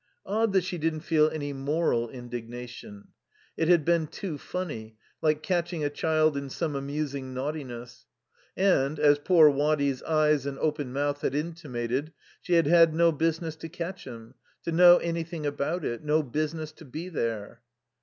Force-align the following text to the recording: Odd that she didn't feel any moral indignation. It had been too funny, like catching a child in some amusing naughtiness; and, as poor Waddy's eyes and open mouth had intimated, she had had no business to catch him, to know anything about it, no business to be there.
Odd 0.25 0.53
that 0.53 0.63
she 0.63 0.79
didn't 0.79 1.01
feel 1.01 1.29
any 1.29 1.53
moral 1.53 2.09
indignation. 2.09 3.09
It 3.55 3.67
had 3.67 3.85
been 3.85 4.07
too 4.07 4.39
funny, 4.39 4.97
like 5.21 5.43
catching 5.43 5.83
a 5.83 5.91
child 5.91 6.35
in 6.35 6.49
some 6.49 6.75
amusing 6.75 7.35
naughtiness; 7.35 8.07
and, 8.57 8.97
as 8.97 9.19
poor 9.19 9.47
Waddy's 9.51 10.01
eyes 10.01 10.47
and 10.47 10.57
open 10.57 10.91
mouth 10.91 11.21
had 11.21 11.35
intimated, 11.35 12.13
she 12.41 12.53
had 12.53 12.65
had 12.65 12.95
no 12.95 13.11
business 13.11 13.55
to 13.57 13.69
catch 13.69 14.05
him, 14.05 14.33
to 14.63 14.71
know 14.71 14.97
anything 14.97 15.45
about 15.45 15.85
it, 15.85 16.03
no 16.03 16.23
business 16.23 16.71
to 16.71 16.85
be 16.85 17.07
there. 17.07 17.61